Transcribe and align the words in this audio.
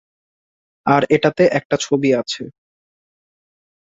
আর 0.85 1.01
এটাতে 1.09 1.43
একটা 1.51 1.75
ছবি 1.77 2.09
আছে। 2.15 2.43